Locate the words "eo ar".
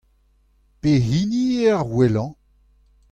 1.59-1.83